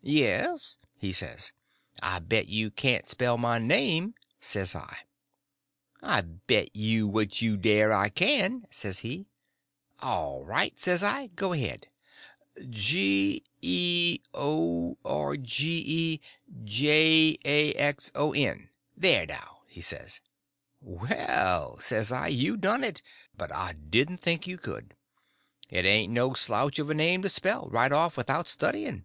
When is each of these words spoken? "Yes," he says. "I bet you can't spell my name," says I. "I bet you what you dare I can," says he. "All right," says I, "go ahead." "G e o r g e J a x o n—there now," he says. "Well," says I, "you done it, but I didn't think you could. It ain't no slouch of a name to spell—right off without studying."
"Yes," 0.00 0.78
he 0.96 1.12
says. 1.12 1.52
"I 2.02 2.18
bet 2.18 2.46
you 2.48 2.70
can't 2.70 3.06
spell 3.06 3.36
my 3.36 3.58
name," 3.58 4.14
says 4.40 4.74
I. 4.74 5.00
"I 6.00 6.22
bet 6.22 6.74
you 6.74 7.06
what 7.06 7.42
you 7.42 7.58
dare 7.58 7.92
I 7.92 8.08
can," 8.08 8.66
says 8.70 9.00
he. 9.00 9.28
"All 10.00 10.42
right," 10.42 10.80
says 10.80 11.02
I, 11.02 11.26
"go 11.36 11.52
ahead." 11.52 11.88
"G 12.70 13.44
e 13.60 14.20
o 14.32 14.96
r 15.04 15.36
g 15.36 15.82
e 15.86 16.20
J 16.64 17.38
a 17.44 17.74
x 17.74 18.10
o 18.14 18.32
n—there 18.32 19.26
now," 19.26 19.64
he 19.66 19.82
says. 19.82 20.22
"Well," 20.80 21.76
says 21.78 22.10
I, 22.10 22.28
"you 22.28 22.56
done 22.56 22.84
it, 22.84 23.02
but 23.36 23.52
I 23.52 23.74
didn't 23.74 24.22
think 24.22 24.46
you 24.46 24.56
could. 24.56 24.96
It 25.68 25.84
ain't 25.84 26.10
no 26.10 26.32
slouch 26.32 26.78
of 26.78 26.88
a 26.88 26.94
name 26.94 27.20
to 27.20 27.28
spell—right 27.28 27.92
off 27.92 28.16
without 28.16 28.48
studying." 28.48 29.04